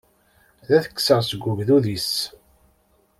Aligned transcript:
Ad 0.75 0.81
t-kkseɣ 0.83 1.19
seg 1.23 1.45
ugdud-is. 1.51 2.11